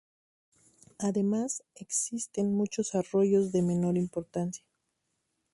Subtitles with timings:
[0.97, 4.65] Además existen muchos arroyos de menor importancia.